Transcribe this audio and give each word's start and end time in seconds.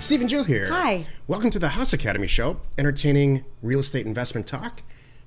Stephen 0.00 0.28
Jill 0.28 0.44
here. 0.44 0.68
Hi. 0.72 1.04
Welcome 1.28 1.50
to 1.50 1.58
the 1.58 1.68
House 1.68 1.92
Academy 1.92 2.26
Show, 2.26 2.56
entertaining 2.78 3.44
real 3.60 3.80
estate 3.80 4.06
investment 4.06 4.46
talk. 4.46 4.82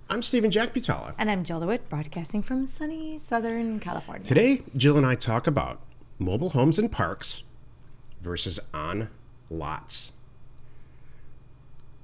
I'm 0.09 0.23
Steven 0.23 0.49
Jack 0.49 0.73
Butala. 0.73 1.13
And 1.19 1.29
I'm 1.29 1.43
Jill 1.43 1.59
DeWitt, 1.59 1.89
broadcasting 1.89 2.41
from 2.41 2.65
sunny 2.65 3.19
Southern 3.19 3.79
California. 3.79 4.25
Today, 4.25 4.63
Jill 4.75 4.97
and 4.97 5.05
I 5.05 5.13
talk 5.13 5.45
about 5.45 5.79
mobile 6.17 6.49
homes 6.49 6.79
and 6.79 6.91
parks 6.91 7.43
versus 8.19 8.59
on 8.73 9.09
lots. 9.51 10.11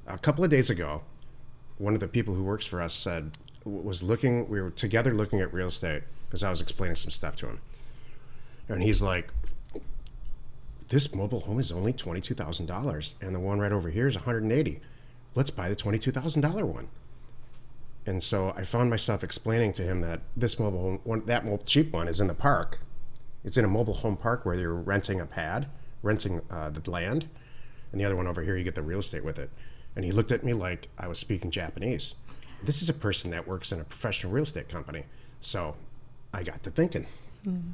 A 0.05 0.19
couple 0.19 0.43
of 0.43 0.51
days 0.51 0.69
ago, 0.69 1.01
one 1.79 1.95
of 1.95 1.99
the 1.99 2.07
people 2.07 2.35
who 2.35 2.43
works 2.43 2.67
for 2.67 2.83
us 2.83 2.93
said, 2.93 3.39
was 3.65 4.03
looking, 4.03 4.47
we 4.47 4.61
were 4.61 4.69
together 4.69 5.15
looking 5.15 5.41
at 5.41 5.51
real 5.51 5.69
estate 5.69 6.03
because 6.27 6.43
I 6.43 6.51
was 6.51 6.61
explaining 6.61 6.97
some 6.97 7.09
stuff 7.09 7.35
to 7.37 7.47
him. 7.47 7.61
And 8.67 8.83
he's 8.83 9.01
like, 9.01 9.33
this 10.89 11.13
mobile 11.13 11.41
home 11.41 11.59
is 11.59 11.71
only 11.71 11.93
$22,000 11.93 13.15
and 13.21 13.35
the 13.35 13.39
one 13.39 13.59
right 13.59 13.71
over 13.71 13.89
here 13.89 14.07
is 14.07 14.15
180. 14.15 14.81
Let's 15.35 15.51
buy 15.51 15.69
the 15.69 15.75
$22,000 15.75 16.63
one. 16.63 16.89
And 18.05 18.23
so 18.23 18.53
I 18.57 18.63
found 18.63 18.89
myself 18.89 19.23
explaining 19.23 19.71
to 19.73 19.83
him 19.83 20.01
that 20.01 20.21
this 20.35 20.57
mobile 20.59 20.81
home, 20.81 20.99
one, 21.03 21.25
that 21.27 21.45
mobile, 21.45 21.63
cheap 21.63 21.93
one 21.93 22.07
is 22.07 22.19
in 22.19 22.27
the 22.27 22.33
park. 22.33 22.79
It's 23.43 23.55
in 23.55 23.63
a 23.63 23.67
mobile 23.67 23.93
home 23.93 24.17
park 24.17 24.45
where 24.45 24.55
you're 24.55 24.73
renting 24.73 25.19
a 25.19 25.25
pad, 25.25 25.67
renting 26.01 26.41
uh, 26.49 26.71
the 26.71 26.89
land, 26.89 27.29
and 27.91 28.01
the 28.01 28.05
other 28.05 28.15
one 28.15 28.27
over 28.27 28.41
here 28.41 28.57
you 28.57 28.63
get 28.63 28.75
the 28.75 28.81
real 28.81 28.99
estate 28.99 29.23
with 29.23 29.37
it. 29.37 29.51
And 29.95 30.03
he 30.03 30.11
looked 30.11 30.31
at 30.31 30.43
me 30.43 30.53
like 30.53 30.87
I 30.97 31.07
was 31.07 31.19
speaking 31.19 31.51
Japanese. 31.51 32.15
This 32.63 32.81
is 32.81 32.89
a 32.89 32.93
person 32.93 33.31
that 33.31 33.47
works 33.47 33.71
in 33.71 33.79
a 33.79 33.83
professional 33.83 34.33
real 34.33 34.43
estate 34.43 34.69
company. 34.69 35.03
So 35.39 35.75
I 36.33 36.43
got 36.43 36.63
to 36.63 36.71
thinking, 36.71 37.05
mm-hmm. 37.45 37.71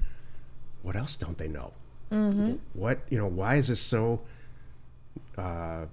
what 0.81 0.95
else 0.95 1.15
don't 1.15 1.37
they 1.37 1.47
know? 1.47 1.73
Mm-hmm. 2.11 2.53
What 2.73 2.99
you 3.09 3.17
know? 3.17 3.27
Why 3.27 3.55
is 3.55 3.67
this 3.67 3.81
so? 3.81 4.21
Uh, 5.37 5.85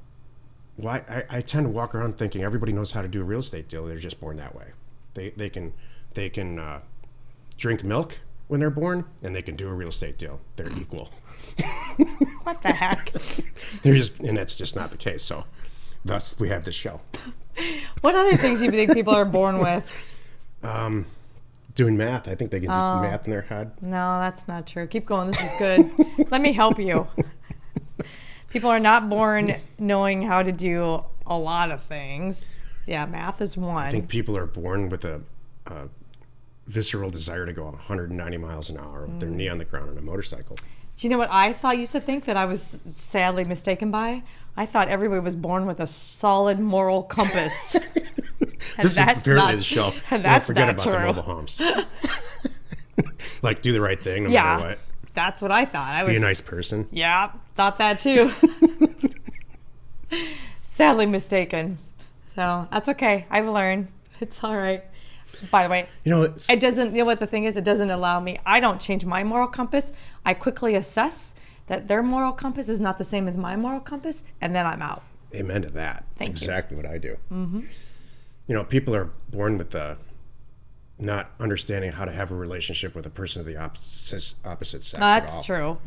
why 0.77 1.03
I, 1.09 1.37
I 1.39 1.41
tend 1.41 1.67
to 1.67 1.71
walk 1.71 1.95
around 1.95 2.17
thinking 2.17 2.43
everybody 2.43 2.73
knows 2.73 2.93
how 2.93 3.03
to 3.03 3.09
do 3.09 3.21
a 3.21 3.25
real 3.25 3.41
estate 3.41 3.69
deal. 3.69 3.87
They're 3.87 3.97
just 3.99 4.21
born 4.21 4.37
that 4.37 4.55
way. 4.55 4.67
They 5.15 5.31
they 5.31 5.51
can 5.51 5.73
they 6.15 6.29
can 6.29 6.59
uh, 6.59 6.81
drink 7.57 7.85
milk 7.85 8.19
when 8.49 8.61
they're 8.61 8.71
born, 8.71 9.07
and 9.23 9.35
they 9.35 9.43
can 9.43 9.57
do 9.57 9.69
a 9.69 9.73
real 9.73 9.89
estate 9.89 10.19
deal. 10.19 10.41
They're 10.57 10.67
equal. 10.79 11.11
what 12.43 12.61
the 12.63 12.73
heck? 12.73 13.13
they're 13.83 13.95
just, 13.95 14.19
and 14.21 14.37
that's 14.37 14.57
just 14.57 14.77
not 14.77 14.91
the 14.91 14.97
case. 14.97 15.23
So, 15.23 15.45
thus 16.05 16.39
we 16.39 16.49
have 16.49 16.65
this 16.65 16.75
show. 16.75 17.01
What 18.01 18.15
other 18.15 18.35
things 18.37 18.59
do 18.59 18.67
you 18.67 18.71
think 18.71 18.93
people 18.93 19.15
are 19.15 19.25
born 19.25 19.59
with? 19.59 20.25
Um, 20.63 21.07
doing 21.73 21.97
math. 21.97 22.29
I 22.29 22.35
think 22.35 22.51
they 22.51 22.61
can 22.61 22.69
do 22.69 22.75
oh. 22.75 23.01
math 23.01 23.27
in 23.27 23.31
their 23.31 23.43
head. 23.43 23.73
No, 23.81 24.19
that's 24.21 24.47
not 24.49 24.67
true. 24.67 24.87
Keep 24.87 25.07
going. 25.07 25.29
This 25.29 25.43
is 25.43 25.51
good. 25.59 26.31
Let 26.31 26.41
me 26.41 26.53
help 26.53 26.79
you. 26.79 27.09
People 28.51 28.71
are 28.71 28.81
not 28.81 29.09
born 29.09 29.55
knowing 29.79 30.23
how 30.23 30.43
to 30.43 30.53
do 30.53 31.05
a 31.27 31.37
lot 31.37 31.71
of 31.71 31.83
things. 31.83 32.53
Yeah, 32.87 33.07
math 33.07 33.41
is 33.41 33.57
one. 33.57 33.85
I 33.85 33.91
think 33.91 34.09
people 34.09 34.37
are 34.37 34.47
born 34.47 34.89
with 34.89 35.05
a, 35.05 35.23
a 35.67 35.89
visceral 36.67 37.11
desire 37.11 37.47
to 37.47 37.53
go 37.53 37.65
190 37.65 38.37
miles 38.39 38.71
an 38.71 38.79
hour 38.79 39.03
with 39.03 39.17
mm. 39.17 39.21
their 39.21 39.31
knee 39.31 39.49
on 39.49 39.59
the 39.59 39.65
ground 39.65 39.91
on 39.91 39.97
a 39.97 40.03
motorcycle. 40.03 40.57
Do 41.03 41.09
you 41.09 41.11
know 41.11 41.19
what 41.19 41.33
I 41.33 41.53
thought 41.53 41.79
used 41.79 41.91
to 41.91 42.01
think 42.01 42.27
that 42.27 42.37
I 42.37 42.45
was 42.45 42.63
sadly 42.63 43.43
mistaken 43.43 43.91
by? 43.91 44.23
I 44.57 44.67
thought 44.67 44.87
everybody 44.87 45.19
was 45.19 45.35
born 45.35 45.67
with 45.67 45.81
a 45.81 45.87
solid 45.89 46.61
moral 46.61 47.03
compass. 47.03 47.75
and 47.75 47.83
this 48.79 48.93
is 48.93 48.99
apparently 48.99 49.57
the 49.57 49.65
show. 49.65 49.93
And 50.13 50.25
that's 50.25 50.47
forget 50.47 50.69
about 50.69 50.85
true. 50.85 50.93
the 50.93 51.01
mobile 51.01 51.23
homes. 51.23 51.61
like 53.43 53.63
do 53.63 53.73
the 53.73 53.81
right 53.81 54.01
thing 54.01 54.23
no 54.23 54.31
yeah, 54.31 54.45
matter 54.45 54.69
what. 54.69 54.79
That's 55.13 55.43
what 55.43 55.51
I 55.51 55.65
thought. 55.65 55.89
I 55.89 56.05
was 56.05 56.13
be 56.13 56.19
a 56.19 56.21
nice 56.21 56.41
person. 56.41 56.87
Yeah, 56.93 57.33
thought 57.57 57.79
that 57.79 58.01
too. 58.01 58.31
Sadly 60.61 61.07
mistaken. 61.07 61.79
So 62.37 62.69
that's 62.71 62.89
okay. 62.91 63.27
I've 63.29 63.49
learned. 63.49 63.89
It's 64.21 64.45
all 64.45 64.57
right. 64.57 64.85
By 65.51 65.65
the 65.65 65.71
way, 65.71 65.89
you 66.05 66.11
know 66.11 66.23
it 66.23 66.61
doesn't. 66.61 66.93
You 66.93 66.99
know 66.99 67.05
what 67.05 67.21
the 67.21 67.27
thing 67.27 67.45
is? 67.45 67.57
It 67.57 67.65
doesn't 67.65 67.91
allow 67.91 68.21
me. 68.21 68.39
I 68.47 68.61
don't 68.61 68.81
change 68.81 69.05
my 69.05 69.25
moral 69.25 69.49
compass. 69.49 69.93
I 70.25 70.35
quickly 70.35 70.75
assess 70.75 71.35
that 71.67 71.89
their 71.89 72.03
moral 72.03 72.33
compass 72.33 72.69
is 72.69 72.81
not 72.81 72.99
the 72.99 73.05
same 73.05 73.29
as 73.29 73.37
my 73.37 73.57
moral 73.57 73.81
compass, 73.81 74.25
and 74.41 74.55
then 74.55 74.67
I'm 74.67 74.83
out. 74.83 75.03
Amen 75.35 75.63
to 75.63 75.71
that. 75.71 76.05
Thank 76.17 76.33
That's 76.33 76.43
you. 76.43 76.49
exactly 76.49 76.77
what 76.77 76.87
I 76.87 76.99
do. 76.99 77.17
Mm-hmm 77.33 77.61
you 78.47 78.55
know, 78.55 78.65
people 78.65 78.95
are 78.95 79.11
born 79.31 79.59
with 79.59 79.71
the 79.71 79.97
not 80.99 81.31
understanding 81.41 81.91
how 81.91 82.05
to 82.05 82.13
have 82.13 82.31
a 82.31 82.35
relationship 82.35 82.95
with 82.95 83.07
a 83.07 83.11
person 83.11 83.41
of 83.41 83.47
the 83.47 83.57
opposite 83.57 84.35
opposite 84.45 84.83
sex. 84.83 85.01
That's 85.01 85.45
true. 85.45 85.79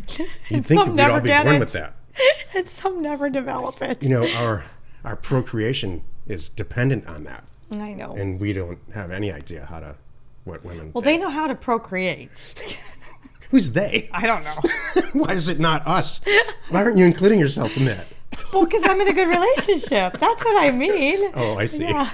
You 0.49 0.59
think 0.61 0.85
we'd 0.87 0.99
all 0.99 1.19
be 1.19 1.29
born 1.29 1.47
it. 1.47 1.59
with 1.59 1.73
that, 1.73 1.93
and 2.55 2.67
some 2.67 3.01
never 3.01 3.29
develop 3.29 3.81
it. 3.81 4.03
You 4.03 4.09
know, 4.09 4.27
our 4.35 4.63
our 5.03 5.15
procreation 5.15 6.03
is 6.27 6.49
dependent 6.49 7.07
on 7.07 7.23
that. 7.25 7.43
I 7.71 7.93
know, 7.93 8.13
and 8.13 8.39
we 8.39 8.53
don't 8.53 8.79
have 8.93 9.11
any 9.11 9.31
idea 9.31 9.65
how 9.65 9.79
to 9.79 9.95
what 10.43 10.63
women. 10.63 10.91
Well, 10.93 11.01
think. 11.01 11.17
they 11.19 11.23
know 11.23 11.29
how 11.29 11.47
to 11.47 11.55
procreate. 11.55 12.77
Who's 13.51 13.71
they? 13.71 14.09
I 14.11 14.25
don't 14.25 14.43
know. 14.43 15.01
Why 15.25 15.33
is 15.33 15.49
it 15.49 15.59
not 15.59 15.85
us? 15.87 16.21
Why 16.69 16.83
aren't 16.83 16.97
you 16.97 17.05
including 17.05 17.39
yourself 17.39 17.75
in 17.77 17.85
that? 17.85 18.05
Well, 18.53 18.65
because 18.65 18.83
I'm 18.87 18.99
in 19.01 19.07
a 19.07 19.13
good 19.13 19.27
relationship. 19.27 20.17
That's 20.19 20.43
what 20.43 20.63
I 20.63 20.71
mean. 20.71 21.31
Oh, 21.35 21.55
I 21.55 21.65
see. 21.65 21.83
Yeah. 21.83 22.09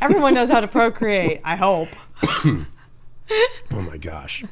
Everyone 0.00 0.34
knows 0.34 0.50
how 0.50 0.60
to 0.60 0.68
procreate. 0.68 1.40
I 1.44 1.56
hope. 1.56 1.88
oh 2.24 2.66
my 3.70 3.96
gosh. 3.96 4.44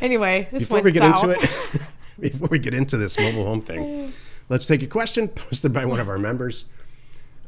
Anyway, 0.00 0.48
before 0.52 0.80
we 0.80 0.92
get 0.92 1.02
south. 1.02 1.24
into 1.24 1.36
it, 1.40 1.82
before 2.20 2.48
we 2.48 2.58
get 2.58 2.74
into 2.74 2.96
this 2.96 3.18
mobile 3.18 3.44
home 3.46 3.60
thing, 3.60 4.12
let's 4.48 4.66
take 4.66 4.82
a 4.82 4.86
question 4.86 5.28
posted 5.28 5.72
by 5.72 5.84
one 5.84 6.00
of 6.00 6.08
our 6.08 6.18
members 6.18 6.66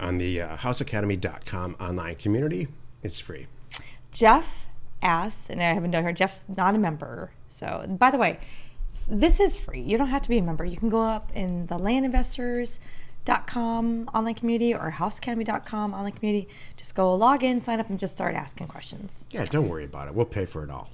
on 0.03 0.19
the 0.19 0.43
uh, 0.43 0.57
houseacademy.com 0.57 1.77
online 1.81 2.17
community. 2.17 2.69
It's 3.03 3.21
free. 3.21 3.47
Jeff 4.11 4.67
asks, 5.01 5.49
and 5.49 5.61
I 5.61 5.73
haven't 5.73 5.93
done 5.93 6.05
her. 6.05 6.13
Jeff's 6.13 6.47
not 6.49 6.75
a 6.75 6.79
member. 6.79 7.31
So, 7.49 7.85
by 7.99 8.11
the 8.11 8.19
way, 8.19 8.39
this 9.09 9.41
is 9.41 9.57
free. 9.57 9.81
You 9.81 9.97
don't 9.97 10.09
have 10.09 10.23
to 10.23 10.29
be 10.29 10.39
a 10.39 10.43
member. 10.43 10.65
You 10.65 10.77
can 10.77 10.89
go 10.89 11.03
up 11.03 11.33
in 11.35 11.67
the 11.67 11.79
land 11.79 12.05
investors 12.05 12.79
com 13.47 14.09
online 14.15 14.35
community 14.35 14.75
or 14.75 14.91
houseacademy.com 14.91 15.95
online 15.95 16.13
community. 16.13 16.49
Just 16.77 16.95
go 16.95 17.15
log 17.15 17.43
in, 17.43 17.61
sign 17.61 17.81
up, 17.81 17.89
and 17.89 17.99
just 17.99 18.15
start 18.15 18.35
asking 18.35 18.69
questions. 18.69 19.27
Yeah, 19.31 19.45
don't 19.45 19.69
worry 19.69 19.85
about 19.85 20.09
it. 20.09 20.15
We'll 20.15 20.27
pay 20.27 20.45
for 20.45 20.65
it 20.65 20.71
all. 20.71 20.91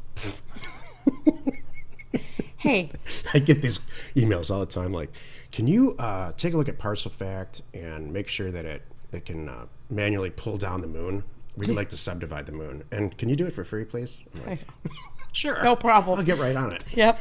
hey. 2.59 2.91
I 3.35 3.39
get 3.39 3.63
these 3.63 3.79
emails 4.15 4.51
all 4.51 4.61
the 4.61 4.67
time 4.67 4.93
like, 4.93 5.11
can 5.53 5.67
you 5.67 5.97
uh, 5.99 6.33
take 6.37 6.53
a 6.53 6.57
look 6.57 6.69
at 6.69 6.79
Parcelfact 6.79 7.63
and 7.73 8.13
make 8.13 8.29
sure 8.29 8.51
that 8.51 8.65
it, 8.67 8.83
it 9.13 9.25
can 9.27 9.49
uh, 9.49 9.67
manually 9.91 10.31
pull 10.31 10.57
down 10.57 10.81
the 10.81 10.89
moon? 10.89 11.25
We'd 11.57 11.71
like 11.71 11.89
to 11.89 11.97
subdivide 11.97 12.47
the 12.47 12.53
moon. 12.53 12.85
And 12.93 13.17
can 13.19 13.29
you 13.29 13.35
do 13.35 13.47
it 13.47 13.53
for 13.53 13.65
free, 13.65 13.85
please? 13.85 14.21
Like, 14.47 14.61
sure. 15.33 15.63
No 15.65 15.75
problem. 15.75 16.19
I'll 16.19 16.25
get 16.25 16.39
right 16.39 16.55
on 16.55 16.73
it. 16.73 16.85
Yep. 16.93 17.21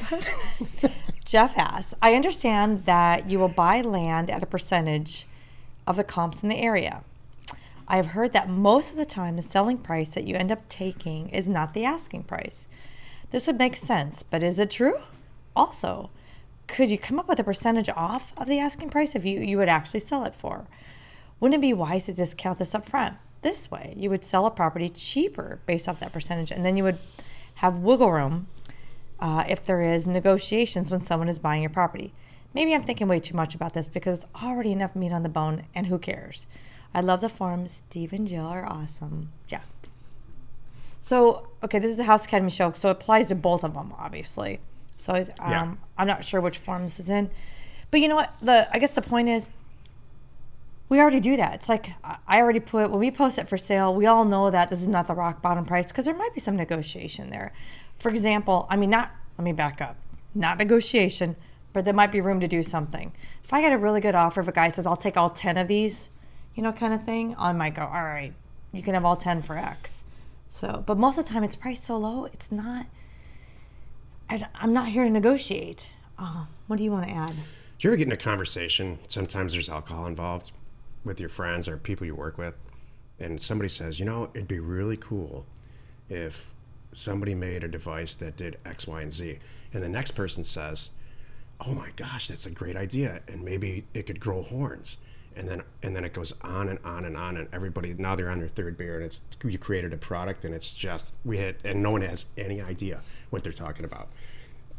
Jeff 1.26 1.58
asks, 1.58 1.96
I 2.02 2.14
understand 2.14 2.84
that 2.84 3.30
you 3.30 3.40
will 3.40 3.48
buy 3.48 3.82
land 3.82 4.30
at 4.30 4.44
a 4.44 4.46
percentage 4.46 5.26
of 5.88 5.96
the 5.96 6.04
comps 6.04 6.44
in 6.44 6.50
the 6.50 6.58
area. 6.58 7.04
I 7.88 7.96
have 7.96 8.08
heard 8.08 8.34
that 8.34 8.50
most 8.50 8.92
of 8.92 8.98
the 8.98 9.06
time 9.06 9.38
the 9.38 9.42
selling 9.42 9.78
price 9.78 10.10
that 10.10 10.26
you 10.26 10.36
end 10.36 10.52
up 10.52 10.70
taking 10.70 11.30
is 11.30 11.48
not 11.48 11.74
the 11.74 11.86
asking 11.86 12.24
price. 12.24 12.68
This 13.32 13.48
would 13.48 13.58
make 13.58 13.76
sense, 13.76 14.24
but 14.24 14.44
is 14.44 14.60
it 14.60 14.70
true? 14.70 15.00
Also, 15.56 16.10
could 16.68 16.90
you 16.90 16.98
come 16.98 17.18
up 17.18 17.28
with 17.28 17.40
a 17.40 17.44
percentage 17.44 17.90
off 17.90 18.34
of 18.38 18.48
the 18.48 18.60
asking 18.60 18.90
price 18.90 19.16
if 19.16 19.26
you, 19.26 19.40
you 19.40 19.58
would 19.58 19.70
actually 19.70 20.02
sell 20.02 20.26
it 20.26 20.36
for? 20.36 20.68
Wouldn't 21.40 21.60
it 21.60 21.62
be 21.62 21.74
wise 21.74 22.06
to 22.06 22.14
discount 22.14 22.60
this 22.60 22.74
up 22.74 22.88
front? 22.88 23.18
This 23.42 23.70
way, 23.70 23.94
you 23.96 24.10
would 24.10 24.24
sell 24.24 24.46
a 24.46 24.52
property 24.52 24.90
cheaper 24.90 25.60
based 25.66 25.88
off 25.88 26.00
that 26.00 26.12
percentage, 26.12 26.52
and 26.52 26.66
then 26.66 26.76
you 26.76 26.84
would 26.84 26.98
have 27.56 27.78
wiggle 27.78 28.12
room 28.12 28.48
uh, 29.20 29.44
if 29.48 29.66
there 29.66 29.82
is 29.82 30.08
negotiations 30.08 30.92
when 30.92 31.02
someone 31.02 31.30
is 31.30 31.40
buying 31.40 31.62
your 31.62 31.70
property. 31.70 32.14
Maybe 32.54 32.74
I'm 32.74 32.84
thinking 32.84 33.08
way 33.08 33.20
too 33.20 33.36
much 33.36 33.54
about 33.54 33.74
this 33.74 33.88
because 33.88 34.24
it's 34.24 34.44
already 34.44 34.72
enough 34.72 34.96
meat 34.96 35.12
on 35.12 35.24
the 35.24 35.30
bone, 35.30 35.64
and 35.76 35.88
who 35.88 36.00
cares? 36.00 36.48
I 36.94 37.02
love 37.02 37.22
the 37.22 37.30
forums. 37.30 37.84
Steve 37.88 38.14
and 38.14 38.28
Jill 38.28 38.46
are 38.46 38.66
awesome. 38.66 39.32
Yeah. 39.50 39.62
So, 40.98 41.50
okay, 41.64 41.78
this 41.78 41.92
is 41.92 42.00
a 42.00 42.06
House 42.06 42.26
Academy 42.26 42.50
show, 42.50 42.72
so 42.72 42.90
it 42.90 42.94
applies 42.94 43.28
to 43.28 43.36
both 43.36 43.64
of 43.64 43.76
them, 43.76 43.94
obviously. 43.98 44.60
So, 44.98 45.14
um, 45.14 45.24
yeah. 45.40 45.74
I'm 45.98 46.08
not 46.08 46.26
sure 46.26 46.42
which 46.42 46.58
forum 46.58 46.84
this 46.84 47.00
is 47.00 47.10
in, 47.10 47.30
but 47.92 48.00
you 48.00 48.08
know 48.08 48.16
what? 48.16 48.34
The 48.42 48.68
I 48.74 48.80
guess 48.80 48.96
the 48.96 49.04
point 49.04 49.30
is, 49.30 49.52
we 50.90 51.02
already 51.02 51.20
do 51.20 51.36
that. 51.38 51.54
It's 51.56 51.70
like 51.70 51.92
I 52.28 52.40
already 52.40 52.60
put 52.60 52.92
when 52.92 53.00
we 53.00 53.12
post 53.12 53.38
it 53.38 53.50
for 53.50 53.58
sale, 53.58 53.94
we 53.94 54.06
all 54.06 54.24
know 54.24 54.50
that 54.50 54.70
this 54.70 54.82
is 54.82 54.88
not 54.88 55.08
the 55.08 55.14
rock 55.14 55.42
bottom 55.42 55.66
price 55.66 55.88
because 55.88 56.06
there 56.06 56.16
might 56.16 56.34
be 56.34 56.40
some 56.40 56.56
negotiation 56.56 57.30
there. 57.30 57.52
For 57.98 58.10
example, 58.10 58.68
I 58.70 58.78
mean, 58.78 58.90
not, 58.90 59.12
let 59.38 59.44
me 59.44 59.52
back 59.52 59.82
up, 59.82 59.98
not 60.34 60.58
negotiation, 60.58 61.36
but 61.74 61.84
there 61.84 61.94
might 61.94 62.12
be 62.12 62.22
room 62.22 62.40
to 62.40 62.48
do 62.48 62.64
something. 62.64 63.12
If 63.44 63.54
I 63.54 63.62
get 63.62 63.74
a 63.74 63.78
really 63.78 64.00
good 64.00 64.16
offer, 64.16 64.40
if 64.42 64.48
a 64.48 64.52
guy 64.52 64.70
says, 64.70 64.88
I'll 64.88 64.96
take 64.96 65.18
all 65.18 65.30
10 65.30 65.58
of 65.58 65.68
these, 65.68 66.10
you 66.56 66.64
know, 66.64 66.72
kind 66.72 66.94
of 66.94 67.04
thing, 67.04 67.36
I 67.38 67.52
might 67.54 67.76
go, 67.76 67.84
all 67.84 68.04
right, 68.04 68.34
you 68.72 68.82
can 68.82 68.94
have 68.94 69.06
all 69.06 69.16
10 69.16 69.42
for 69.42 69.58
X. 69.58 70.06
So, 70.50 70.84
but 70.86 70.98
most 70.98 71.18
of 71.18 71.26
the 71.26 71.32
time 71.32 71.44
it's 71.44 71.56
priced 71.56 71.84
so 71.84 71.98
low, 71.98 72.26
it's 72.26 72.52
not, 72.52 72.86
I, 74.30 74.48
am 74.62 74.74
not 74.74 74.90
here 74.90 75.04
to 75.04 75.10
negotiate. 75.10 75.94
Oh, 76.18 76.48
what 76.68 76.78
do 76.78 76.84
you 76.84 76.92
want 76.92 77.08
to 77.08 77.12
add? 77.12 77.32
Do 77.32 77.88
you 77.88 77.90
ever 77.92 77.98
get 77.98 78.08
in 78.08 78.14
a 78.14 78.18
conversation? 78.18 79.00
Sometimes 79.08 79.54
there's 79.54 79.70
alcohol 79.70 80.08
involved 80.08 80.52
with 81.08 81.20
your 81.20 81.30
friends 81.30 81.68
or 81.68 81.78
people 81.78 82.06
you 82.06 82.16
work 82.16 82.38
with, 82.38 82.58
and 83.20 83.42
somebody 83.42 83.70
says, 83.70 84.00
you 84.00 84.06
know, 84.06 84.30
it'd 84.34 84.48
be 84.48 84.60
really 84.60 84.98
cool 84.98 85.46
if 86.10 86.54
somebody 86.92 87.34
made 87.34 87.64
a 87.64 87.68
device 87.68 88.16
that 88.16 88.38
did 88.38 88.58
X, 88.66 88.88
Y, 88.88 89.02
and 89.02 89.12
Z. 89.12 89.40
And 89.74 89.84
the 89.84 89.90
next 89.90 90.12
person 90.12 90.44
says, 90.44 90.90
oh 91.66 91.74
my 91.74 91.90
gosh, 91.96 92.28
that's 92.28 92.46
a 92.46 92.52
great 92.52 92.76
idea. 92.76 93.22
And 93.28 93.44
maybe 93.44 93.86
it 93.94 94.06
could 94.06 94.20
grow 94.20 94.42
horns. 94.42 94.98
And 95.36 95.48
then, 95.48 95.62
and 95.84 95.96
then 95.96 96.04
it 96.04 96.14
goes 96.14 96.34
on 96.42 96.68
and 96.68 96.80
on 96.84 97.06
and 97.06 97.16
on, 97.16 97.38
and 97.38 97.48
everybody 97.54 97.94
now 97.94 98.16
they're 98.16 98.30
on 98.30 98.40
their 98.40 98.48
third 98.48 98.76
beer, 98.76 98.96
and 98.96 99.06
it's 99.06 99.22
you 99.44 99.60
created 99.60 99.94
a 99.94 99.98
product, 99.98 100.44
and 100.44 100.56
it's 100.56 100.74
just 100.74 101.14
we 101.24 101.38
had, 101.38 101.58
and 101.64 101.84
no 101.84 101.92
one 101.92 102.02
has 102.02 102.26
any 102.40 102.60
idea 102.60 103.02
what 103.30 103.44
they're 103.44 103.54
talking 103.54 103.86
about 103.86 104.10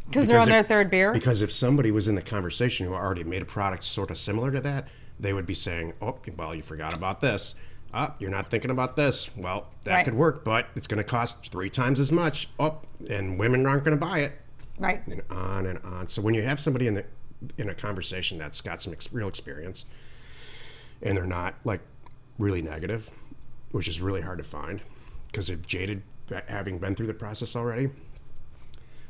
Because 0.09 0.27
they're 0.29 0.39
on 0.39 0.49
if- 0.49 0.53
their 0.55 0.63
third 0.65 0.91
beer. 0.91 1.13
Because 1.13 1.43
if 1.43 1.53
somebody 1.53 1.91
was 1.91 2.09
in 2.09 2.15
the 2.15 2.23
conversation 2.23 2.87
who 2.87 2.95
already 2.95 3.25
made 3.25 3.43
a 3.43 3.47
product 3.47 3.85
sort 3.85 4.11
of 4.11 4.19
similar 4.19 4.51
to 4.51 4.61
that, 4.61 4.89
they 5.21 5.33
would 5.33 5.47
be 5.47 5.55
saying, 5.55 5.93
"Oh, 6.01 6.19
well, 6.37 6.55
you 6.55 6.63
forgot 6.63 6.95
about 6.95 7.21
this. 7.21 7.55
Ah, 7.93 8.15
you're 8.19 8.31
not 8.31 8.47
thinking 8.51 8.71
about 8.71 8.97
this. 8.97 9.31
Well, 9.37 9.69
that 9.85 9.95
Right. 9.95 10.05
could 10.05 10.15
work, 10.15 10.45
but 10.45 10.69
it's 10.77 10.87
going 10.87 10.99
to 10.99 11.05
cost 11.05 11.51
three 11.51 11.71
times 11.71 11.99
as 11.99 12.13
much. 12.13 12.49
Oh, 12.59 12.79
and 13.09 13.39
women 13.39 13.67
aren't 13.67 13.85
going 13.85 13.99
to 13.99 14.05
buy 14.07 14.21
it." 14.21 14.33
right. 14.79 15.05
And 15.09 15.23
on 15.31 15.67
and 15.67 15.79
on. 15.85 16.07
So 16.07 16.23
when 16.23 16.35
you 16.35 16.43
have 16.43 16.61
somebody 16.61 16.87
in 16.87 16.95
the 16.95 17.05
in 17.57 17.69
a 17.69 17.75
conversation 17.75 18.37
that's 18.39 18.61
got 18.61 18.81
some 18.83 18.93
ex- 18.93 19.13
real 19.13 19.27
experience, 19.29 19.85
and 21.03 21.17
they're 21.17 21.27
not 21.27 21.55
like 21.65 21.81
really 22.39 22.63
negative, 22.63 23.11
which 23.73 23.89
is 23.89 24.01
really 24.01 24.21
hard 24.21 24.39
to 24.39 24.45
find 24.45 24.81
because 25.27 25.47
they're 25.49 25.57
jaded, 25.57 26.03
having 26.47 26.79
been 26.79 26.95
through 26.95 27.07
the 27.09 27.15
process 27.15 27.57
already. 27.57 27.91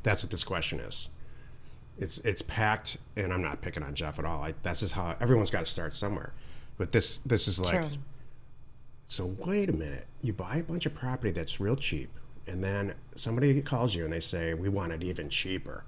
That's 0.02 0.22
what 0.22 0.30
this 0.30 0.44
question 0.44 0.80
is. 0.80 1.08
It's 1.98 2.18
it's 2.18 2.42
packed, 2.42 2.98
and 3.16 3.32
I'm 3.32 3.42
not 3.42 3.60
picking 3.60 3.82
on 3.82 3.94
Jeff 3.94 4.18
at 4.18 4.24
all. 4.24 4.42
I, 4.42 4.54
that's 4.62 4.80
just 4.80 4.94
how 4.94 5.16
everyone's 5.20 5.50
got 5.50 5.60
to 5.60 5.70
start 5.70 5.94
somewhere. 5.94 6.32
But 6.76 6.92
this 6.92 7.18
this 7.18 7.48
is 7.48 7.58
like, 7.58 7.80
True. 7.80 7.98
so 9.06 9.34
wait 9.38 9.68
a 9.68 9.72
minute. 9.72 10.06
You 10.22 10.32
buy 10.32 10.56
a 10.56 10.62
bunch 10.62 10.86
of 10.86 10.94
property 10.94 11.32
that's 11.32 11.58
real 11.58 11.74
cheap, 11.76 12.10
and 12.46 12.62
then 12.62 12.94
somebody 13.16 13.60
calls 13.62 13.94
you 13.94 14.04
and 14.04 14.12
they 14.12 14.20
say 14.20 14.54
we 14.54 14.68
want 14.68 14.92
it 14.92 15.02
even 15.02 15.28
cheaper. 15.28 15.84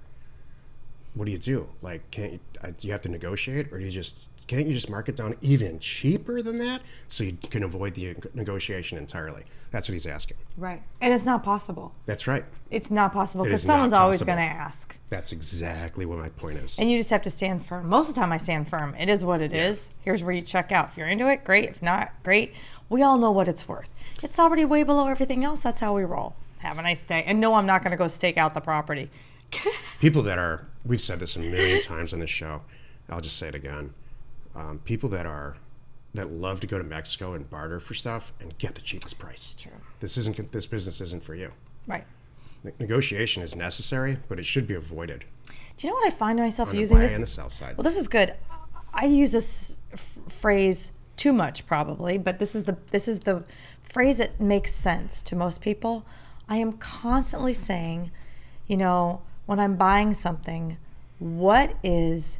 What 1.13 1.25
do 1.25 1.31
you 1.31 1.37
do? 1.37 1.67
Like, 1.81 2.09
can't 2.11 2.33
you? 2.33 2.39
Uh, 2.63 2.71
do 2.77 2.87
you 2.87 2.93
have 2.93 3.01
to 3.01 3.09
negotiate, 3.09 3.71
or 3.71 3.79
do 3.79 3.85
you 3.85 3.91
just 3.91 4.29
can't 4.47 4.67
you 4.67 4.73
just 4.73 4.89
mark 4.89 5.09
it 5.09 5.15
down 5.15 5.35
even 5.41 5.79
cheaper 5.79 6.41
than 6.41 6.57
that 6.57 6.81
so 7.07 7.23
you 7.23 7.37
can 7.49 7.63
avoid 7.63 7.95
the 7.95 8.15
negotiation 8.33 8.97
entirely? 8.97 9.43
That's 9.71 9.87
what 9.87 9.93
he's 9.93 10.05
asking. 10.05 10.37
Right. 10.57 10.83
And 10.99 11.13
it's 11.13 11.23
not 11.23 11.43
possible. 11.43 11.93
That's 12.05 12.27
right. 12.27 12.43
It's 12.69 12.91
not 12.91 13.13
possible 13.13 13.45
because 13.45 13.63
someone's 13.63 13.93
always 13.93 14.21
going 14.21 14.37
to 14.37 14.43
ask. 14.43 14.99
That's 15.09 15.31
exactly 15.31 16.05
what 16.05 16.19
my 16.19 16.29
point 16.29 16.57
is. 16.57 16.77
And 16.77 16.91
you 16.91 16.97
just 16.97 17.09
have 17.09 17.21
to 17.21 17.29
stand 17.29 17.65
firm. 17.65 17.87
Most 17.87 18.09
of 18.09 18.15
the 18.15 18.19
time, 18.19 18.33
I 18.33 18.37
stand 18.37 18.69
firm. 18.69 18.93
It 18.95 19.09
is 19.09 19.23
what 19.23 19.41
it 19.41 19.53
is. 19.53 19.89
Here's 20.01 20.21
where 20.21 20.33
you 20.33 20.41
check 20.41 20.71
out. 20.73 20.89
If 20.89 20.97
you're 20.97 21.07
into 21.07 21.29
it, 21.29 21.45
great. 21.45 21.69
If 21.69 21.81
not, 21.81 22.11
great. 22.23 22.53
We 22.89 23.01
all 23.01 23.17
know 23.17 23.31
what 23.31 23.47
it's 23.47 23.67
worth. 23.67 23.89
It's 24.21 24.37
already 24.37 24.65
way 24.65 24.83
below 24.83 25.07
everything 25.07 25.45
else. 25.45 25.63
That's 25.63 25.79
how 25.79 25.95
we 25.95 26.03
roll. 26.03 26.35
Have 26.59 26.77
a 26.77 26.81
nice 26.81 27.05
day. 27.05 27.23
And 27.25 27.39
no, 27.39 27.55
I'm 27.55 27.65
not 27.65 27.81
going 27.81 27.91
to 27.91 27.97
go 27.97 28.09
stake 28.09 28.37
out 28.37 28.53
the 28.53 28.59
property. 28.59 29.09
people 30.01 30.21
that 30.23 30.37
are 30.37 30.67
we've 30.85 31.01
said 31.01 31.19
this 31.19 31.35
a 31.35 31.39
million 31.39 31.81
times 31.93 32.13
on 32.13 32.19
this 32.19 32.29
show 32.29 32.61
i'll 33.09 33.21
just 33.21 33.37
say 33.37 33.47
it 33.47 33.55
again 33.55 33.93
um, 34.55 34.79
people 34.85 35.09
that 35.09 35.25
are 35.25 35.55
that 36.13 36.29
love 36.31 36.59
to 36.59 36.67
go 36.67 36.77
to 36.77 36.83
mexico 36.83 37.33
and 37.33 37.49
barter 37.49 37.79
for 37.79 37.93
stuff 37.93 38.33
and 38.39 38.57
get 38.57 38.75
the 38.75 38.81
cheapest 38.81 39.17
price 39.19 39.55
True. 39.55 39.71
this 39.99 40.17
isn't 40.17 40.51
this 40.51 40.65
business 40.65 41.01
isn't 41.01 41.23
for 41.23 41.35
you 41.35 41.51
Right. 41.87 42.05
Ne- 42.63 42.73
negotiation 42.79 43.41
is 43.43 43.55
necessary 43.55 44.17
but 44.29 44.37
it 44.39 44.45
should 44.45 44.67
be 44.67 44.75
avoided 44.75 45.25
Do 45.77 45.87
you 45.87 45.91
know 45.93 45.95
what 45.99 46.07
I 46.07 46.11
find 46.11 46.37
myself 46.39 46.69
on 46.69 46.75
using 46.77 46.99
this? 46.99 47.13
and 47.13 47.23
the 47.23 47.27
sell 47.27 47.49
side 47.49 47.75
Well, 47.77 47.83
this 47.83 47.97
is 47.97 48.07
good. 48.07 48.35
I 48.93 49.05
use 49.05 49.31
this 49.31 49.75
f- 49.93 50.21
phrase 50.27 50.91
too 51.15 51.31
much 51.33 51.65
probably, 51.65 52.17
but 52.17 52.39
this 52.39 52.53
is 52.55 52.63
the 52.63 52.77
this 52.91 53.07
is 53.07 53.21
the 53.21 53.45
phrase 53.83 54.17
that 54.17 54.39
makes 54.41 54.71
sense 54.73 55.21
to 55.23 55.35
most 55.35 55.61
people. 55.61 56.05
I 56.49 56.57
am 56.57 56.73
constantly 56.73 57.53
saying, 57.53 58.11
you 58.67 58.75
know, 58.77 59.21
when 59.45 59.59
I'm 59.59 59.75
buying 59.75 60.13
something, 60.13 60.77
what 61.19 61.75
is 61.83 62.39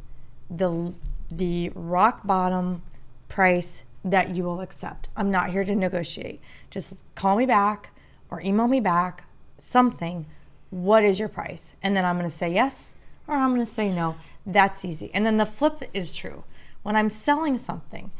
the 0.50 0.94
the 1.30 1.70
rock 1.74 2.26
bottom 2.26 2.82
price 3.28 3.84
that 4.04 4.30
you 4.34 4.44
will 4.44 4.60
accept? 4.60 5.08
I'm 5.16 5.30
not 5.30 5.50
here 5.50 5.64
to 5.64 5.74
negotiate. 5.74 6.40
Just 6.70 7.00
call 7.14 7.36
me 7.36 7.46
back 7.46 7.92
or 8.30 8.40
email 8.40 8.68
me 8.68 8.80
back 8.80 9.24
something. 9.58 10.26
What 10.70 11.04
is 11.04 11.20
your 11.20 11.28
price? 11.28 11.74
And 11.82 11.96
then 11.96 12.04
I'm 12.04 12.16
going 12.16 12.28
to 12.28 12.34
say 12.34 12.52
yes 12.52 12.94
or 13.26 13.36
I'm 13.36 13.50
going 13.50 13.60
to 13.60 13.66
say 13.66 13.90
no. 13.90 14.16
That's 14.44 14.84
easy. 14.84 15.10
And 15.14 15.24
then 15.24 15.36
the 15.36 15.46
flip 15.46 15.82
is 15.94 16.14
true. 16.14 16.44
When 16.82 16.96
I'm 16.96 17.10
selling 17.10 17.56
something, 17.56 18.10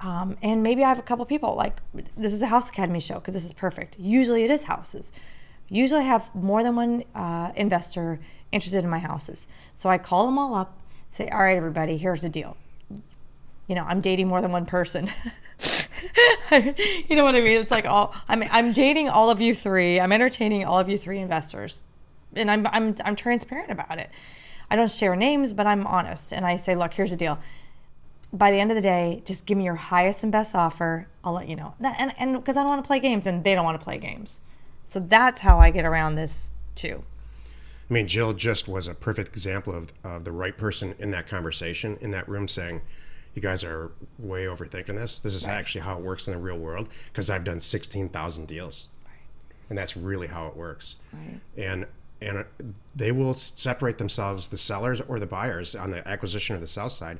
um, 0.00 0.38
and 0.42 0.62
maybe 0.62 0.84
I 0.84 0.88
have 0.88 0.98
a 0.98 1.02
couple 1.02 1.24
people 1.26 1.54
like 1.54 1.76
this 2.16 2.32
is 2.32 2.40
a 2.40 2.46
House 2.46 2.70
Academy 2.70 3.00
show 3.00 3.16
because 3.16 3.34
this 3.34 3.44
is 3.44 3.52
perfect. 3.52 3.98
Usually 3.98 4.44
it 4.44 4.50
is 4.50 4.64
houses. 4.64 5.12
Usually 5.68 6.04
have 6.04 6.34
more 6.34 6.62
than 6.62 6.76
one 6.76 7.04
uh, 7.14 7.52
investor 7.54 8.20
interested 8.52 8.84
in 8.84 8.90
my 8.90 8.98
houses. 8.98 9.48
So 9.74 9.88
I 9.88 9.98
call 9.98 10.26
them 10.26 10.38
all 10.38 10.54
up, 10.54 10.78
say, 11.08 11.28
all 11.28 11.40
right, 11.40 11.56
everybody, 11.56 11.96
here's 11.98 12.22
the 12.22 12.28
deal. 12.28 12.56
You 12.90 13.74
know, 13.74 13.84
I'm 13.84 14.00
dating 14.00 14.28
more 14.28 14.40
than 14.40 14.50
one 14.50 14.64
person. 14.64 15.10
you 16.50 17.16
know 17.16 17.24
what 17.24 17.34
I 17.34 17.40
mean? 17.40 17.60
It's 17.60 17.70
like 17.70 17.84
all 17.84 18.14
I'm 18.28 18.42
I'm 18.50 18.72
dating 18.72 19.08
all 19.08 19.30
of 19.30 19.40
you 19.40 19.54
three. 19.54 20.00
I'm 20.00 20.12
entertaining 20.12 20.64
all 20.64 20.78
of 20.78 20.88
you 20.88 20.96
three 20.96 21.18
investors. 21.18 21.84
And 22.34 22.50
I'm 22.50 22.66
I'm 22.68 22.94
I'm 23.04 23.14
transparent 23.16 23.70
about 23.70 23.98
it. 23.98 24.10
I 24.70 24.76
don't 24.76 24.90
share 24.90 25.16
names, 25.16 25.52
but 25.52 25.66
I'm 25.66 25.86
honest 25.86 26.32
and 26.32 26.46
I 26.46 26.56
say, 26.56 26.74
look, 26.74 26.94
here's 26.94 27.10
the 27.10 27.16
deal. 27.16 27.38
By 28.32 28.50
the 28.50 28.60
end 28.60 28.70
of 28.70 28.74
the 28.74 28.82
day, 28.82 29.22
just 29.24 29.46
give 29.46 29.58
me 29.58 29.64
your 29.64 29.74
highest 29.74 30.22
and 30.22 30.30
best 30.32 30.54
offer. 30.54 31.08
I'll 31.24 31.32
let 31.32 31.48
you 31.48 31.56
know. 31.56 31.74
And 31.82 32.14
and 32.18 32.36
because 32.36 32.56
I 32.56 32.62
don't 32.62 32.70
want 32.70 32.84
to 32.84 32.86
play 32.86 33.00
games 33.00 33.26
and 33.26 33.44
they 33.44 33.54
don't 33.54 33.64
want 33.64 33.78
to 33.78 33.84
play 33.84 33.98
games. 33.98 34.40
So 34.88 35.00
that's 35.00 35.42
how 35.42 35.58
I 35.58 35.68
get 35.68 35.84
around 35.84 36.14
this 36.14 36.54
too. 36.74 37.04
I 37.88 37.92
mean, 37.92 38.08
Jill 38.08 38.32
just 38.32 38.66
was 38.68 38.88
a 38.88 38.94
perfect 38.94 39.28
example 39.28 39.74
of, 39.74 39.92
of 40.02 40.24
the 40.24 40.32
right 40.32 40.56
person 40.56 40.94
in 40.98 41.10
that 41.10 41.26
conversation, 41.26 41.98
in 42.00 42.10
that 42.12 42.26
room, 42.26 42.48
saying, 42.48 42.80
You 43.34 43.42
guys 43.42 43.62
are 43.64 43.92
way 44.18 44.44
overthinking 44.44 44.96
this. 44.96 45.20
This 45.20 45.34
is 45.34 45.46
actually 45.46 45.82
how 45.82 45.98
it 45.98 46.02
works 46.02 46.26
in 46.26 46.32
the 46.32 46.38
real 46.38 46.56
world 46.56 46.88
because 47.12 47.28
I've 47.28 47.44
done 47.44 47.60
16,000 47.60 48.48
deals. 48.48 48.88
And 49.68 49.76
that's 49.76 49.94
really 49.94 50.28
how 50.28 50.46
it 50.46 50.56
works. 50.56 50.96
Right. 51.12 51.40
And 51.56 51.86
and 52.20 52.38
uh, 52.38 52.44
they 52.96 53.12
will 53.12 53.34
separate 53.34 53.98
themselves, 53.98 54.48
the 54.48 54.56
sellers 54.56 55.02
or 55.02 55.20
the 55.20 55.26
buyers 55.26 55.76
on 55.76 55.90
the 55.90 56.06
acquisition 56.08 56.56
or 56.56 56.58
the 56.58 56.66
sell 56.66 56.88
side, 56.88 57.18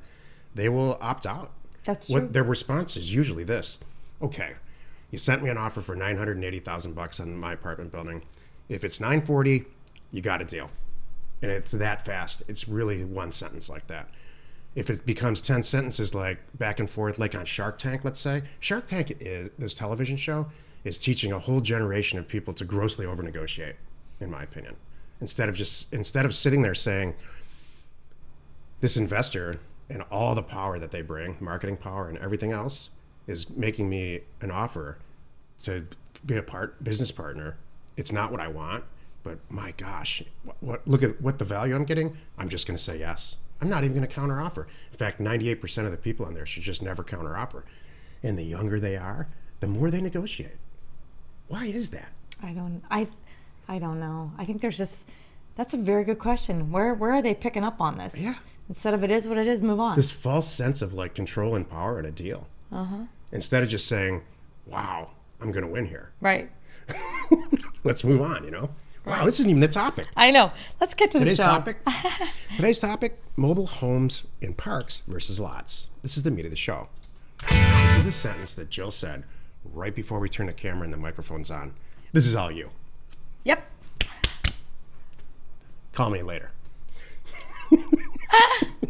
they 0.55 0.69
will 0.69 0.97
opt 1.00 1.25
out. 1.25 1.53
That's 1.85 2.08
what 2.08 2.19
true. 2.19 2.29
their 2.31 2.43
response 2.43 2.96
is 2.96 3.15
usually 3.15 3.44
this 3.44 3.79
okay 4.20 4.55
you 5.10 5.19
sent 5.19 5.43
me 5.43 5.50
an 5.50 5.58
offer 5.58 5.81
for 5.81 5.96
980000 5.96 6.94
bucks 6.94 7.20
on 7.20 7.36
my 7.36 7.53
apartment 7.53 7.91
building. 7.91 8.22
If 8.69 8.84
it's 8.84 9.00
940 9.00 9.65
you 10.10 10.22
got 10.22 10.41
a 10.41 10.44
deal. 10.44 10.70
And 11.43 11.50
it's 11.50 11.72
that 11.72 12.05
fast. 12.05 12.43
It's 12.48 12.69
really 12.69 13.05
one 13.05 13.31
sentence 13.31 13.69
like 13.69 13.86
that. 13.88 14.08
If 14.74 14.91
it 14.91 15.05
becomes 15.06 15.41
10 15.41 15.62
sentences 15.62 16.15
like 16.15 16.38
back 16.56 16.79
and 16.79 16.88
forth 16.88 17.19
like 17.19 17.34
on 17.34 17.44
shark 17.44 17.79
tank 17.79 18.05
let's 18.05 18.20
say 18.20 18.43
shark 18.60 18.86
tank 18.86 19.17
is 19.20 19.50
this 19.58 19.74
television 19.74 20.17
show 20.17 20.46
is 20.84 20.98
teaching 20.98 21.32
a 21.32 21.38
whole 21.38 21.60
generation 21.60 22.19
of 22.19 22.29
people 22.29 22.53
to 22.55 22.65
grossly 22.65 23.05
over 23.05 23.22
negotiate 23.22 23.77
in 24.20 24.31
my 24.31 24.43
opinion. 24.43 24.77
Instead 25.20 25.48
of 25.48 25.56
just 25.56 25.93
instead 25.93 26.24
of 26.24 26.34
sitting 26.34 26.62
there 26.62 26.74
saying 26.74 27.15
this 28.81 28.96
investor 28.96 29.58
and 29.91 30.03
all 30.10 30.34
the 30.34 30.43
power 30.43 30.79
that 30.79 30.91
they 30.91 31.03
bring, 31.03 31.36
marketing 31.41 31.77
power 31.77 32.08
and 32.08 32.19
everything 32.19 32.53
else, 32.53 32.91
is 33.29 33.49
making 33.51 33.89
me 33.89 34.23
an 34.41 34.51
offer 34.51 34.99
to 35.58 35.87
be 36.27 36.37
a 36.37 36.43
part 36.43 36.82
business 36.82 37.13
partner. 37.13 37.56
It's 37.97 38.11
not 38.11 38.32
what 38.32 38.41
I 38.41 38.49
want, 38.49 38.85
but 39.23 39.39
my 39.49 39.73
gosh, 39.77 40.23
what, 40.43 40.56
what 40.61 40.89
look 40.89 41.03
at 41.03 41.20
what 41.20 41.39
the 41.39 41.44
value 41.44 41.77
I'm 41.77 41.85
getting. 41.85 42.17
I'm 42.37 42.49
just 42.49 42.67
going 42.67 42.77
to 42.77 42.82
say 42.82 42.99
yes. 42.99 43.37
I'm 43.61 43.69
not 43.69 43.85
even 43.85 43.97
going 43.97 44.06
to 44.06 44.13
counter 44.13 44.41
offer. 44.41 44.67
In 44.93 44.99
fact, 44.99 45.20
98% 45.20 45.85
of 45.85 45.91
the 45.91 45.97
people 45.97 46.25
on 46.27 46.35
there 46.35 46.47
should 46.47 46.63
just 46.63 46.82
never 46.82 47.03
counter 47.03 47.37
offer. 47.37 47.65
And 48.23 48.39
the 48.39 48.44
younger 48.44 48.81
they 48.81 48.97
are, 48.97 49.29
the 49.61 49.67
more 49.67 49.91
they 49.91 50.01
negotiate. 50.01 50.56
Why 51.49 51.67
is 51.67 51.91
that? 51.91 52.13
I 52.43 52.53
don't 52.53 52.82
I 52.91 53.08
I 53.69 53.79
don't 53.79 54.01
know. 54.01 54.32
I 54.39 54.44
think 54.44 54.61
there's 54.61 54.79
just 54.79 55.11
that's 55.56 55.75
a 55.75 55.79
very 55.79 56.05
good 56.05 56.19
question. 56.19 56.70
Where 56.70 56.94
where 56.94 57.13
are 57.13 57.23
they 57.23 57.35
picking 57.35 57.65
up 57.65 57.81
on 57.81 57.99
this? 57.99 58.19
Yeah. 58.19 58.35
Instead 58.69 58.94
of 58.94 59.03
it 59.03 59.11
is 59.11 59.29
what 59.29 59.39
it 59.39 59.47
is, 59.47 59.63
move 59.63 59.81
on. 59.81 59.97
This 59.97 60.11
false 60.11 60.51
sense 60.51 60.82
of 60.82 60.93
like 60.93 61.15
control 61.15 61.55
and 61.55 61.69
power 61.69 61.99
in 61.99 62.05
a 62.05 62.11
deal. 62.11 62.49
Uh-huh. 62.70 63.05
Instead 63.32 63.63
of 63.63 63.69
just 63.69 63.87
saying, 63.87 64.23
"Wow, 64.67 65.13
I'm 65.41 65.51
going 65.51 65.65
to 65.67 65.70
win 65.70 65.87
here." 65.87 66.13
right. 66.20 66.51
Let's 67.85 68.03
move 68.05 68.23
on. 68.23 68.44
You 68.44 68.51
know. 68.51 68.70
Wow, 69.05 69.25
this 69.25 69.39
isn't 69.41 69.51
even 69.51 69.61
the 69.61 69.69
topic. 69.69 70.06
I 70.17 70.31
know. 70.31 70.53
Let's 70.81 70.94
get 70.94 71.11
to 71.13 71.19
the 71.19 71.25
Today's 71.25 71.39
show. 71.39 71.44
topic. 71.44 71.79
Today's 72.56 72.79
topic: 72.79 73.23
mobile 73.37 73.67
homes 73.67 74.25
in 74.41 74.55
parks 74.55 75.03
versus 75.06 75.39
lots. 75.41 75.89
This 76.03 76.17
is 76.17 76.23
the 76.23 76.31
meat 76.31 76.44
of 76.44 76.51
the 76.51 76.56
show. 76.56 76.89
This 77.51 77.97
is 77.97 78.05
the 78.05 78.13
sentence 78.13 78.55
that 78.55 78.69
Jill 78.70 78.91
said 78.91 79.25
right 79.65 79.94
before 79.94 80.19
we 80.19 80.29
turned 80.29 80.49
the 80.49 80.53
camera 80.55 80.85
and 80.85 80.93
the 80.93 80.99
microphones 80.99 81.51
on. 81.51 81.75
This 82.13 82.27
is 82.27 82.35
all 82.35 82.51
you. 82.51 82.70
Yep. 83.44 83.65
Call 85.93 86.11
me 86.11 86.23
later. 86.23 86.51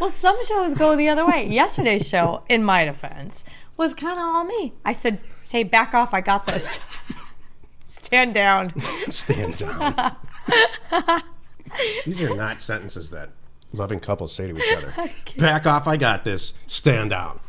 Well, 0.00 0.10
some 0.10 0.42
shows 0.44 0.74
go 0.74 0.96
the 0.96 1.08
other 1.08 1.26
way. 1.26 1.46
Yesterday's 1.46 2.08
show, 2.08 2.42
in 2.48 2.64
my 2.64 2.84
defense, 2.84 3.44
was 3.76 3.94
kind 3.94 4.18
of 4.18 4.24
all 4.24 4.44
me. 4.44 4.72
I 4.84 4.92
said, 4.92 5.20
"Hey, 5.50 5.62
back 5.62 5.94
off! 5.94 6.12
I 6.12 6.20
got 6.20 6.46
this. 6.46 6.80
Stand 7.86 8.34
down." 8.34 8.78
Stand 9.10 9.56
down. 9.58 10.16
These 12.04 12.22
are 12.22 12.34
not 12.34 12.60
sentences 12.60 13.10
that 13.10 13.30
loving 13.72 14.00
couples 14.00 14.32
say 14.32 14.48
to 14.48 14.56
each 14.56 14.76
other. 14.76 14.92
Back 15.38 15.66
off, 15.66 15.88
I 15.88 15.96
got 15.96 16.24
this. 16.24 16.52
Stand 16.66 17.10
down. 17.10 17.40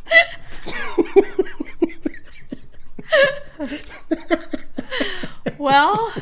Well, 5.58 6.14